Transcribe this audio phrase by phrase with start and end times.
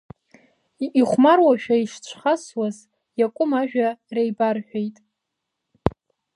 [0.99, 2.77] Ихәмаруашәа ишцәхасуаз,
[3.19, 4.97] Иакәым ажәа реибарҳәеит…